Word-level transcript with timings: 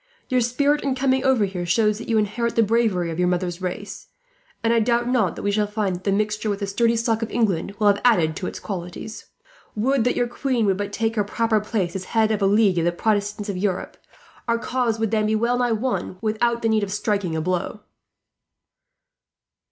Your 0.29 0.41
spirit 0.41 0.81
in 0.81 0.95
coming 0.95 1.23
over 1.23 1.45
here 1.45 1.63
shows 1.63 1.99
that 1.99 2.09
you 2.09 2.17
inherit 2.17 2.55
the 2.55 2.63
bravery 2.63 3.11
of 3.11 3.19
your 3.19 3.27
mother's 3.27 3.61
race, 3.61 4.07
and 4.63 4.73
I 4.73 4.79
doubt 4.79 5.07
not 5.07 5.35
that 5.35 5.43
we 5.43 5.51
shall 5.51 5.67
find 5.67 5.95
that 5.95 6.05
the 6.05 6.11
mixture 6.11 6.49
with 6.49 6.59
the 6.59 6.65
sturdy 6.65 6.95
stock 6.95 7.21
of 7.21 7.29
England 7.29 7.75
will 7.77 7.85
have 7.85 8.01
added 8.03 8.35
to 8.37 8.47
its 8.47 8.59
qualities. 8.59 9.27
Would 9.75 10.03
that 10.05 10.15
your 10.15 10.27
queen 10.27 10.65
would 10.65 10.77
but 10.77 10.91
take 10.91 11.15
her 11.17 11.23
proper 11.23 11.59
place, 11.59 11.95
as 11.95 12.05
head 12.17 12.31
of 12.31 12.41
a 12.41 12.47
league 12.47 12.79
of 12.79 12.85
the 12.85 12.91
Protestants 12.91 13.47
of 13.47 13.57
Europe. 13.57 13.95
Our 14.47 14.57
cause 14.57 14.97
would 14.99 15.11
then 15.11 15.27
be 15.27 15.35
well 15.35 15.59
nigh 15.59 15.71
won, 15.71 16.17
without 16.19 16.63
the 16.63 16.69
need 16.69 16.81
of 16.81 16.91
striking 16.91 17.35
a 17.35 17.41
blow." 17.41 17.81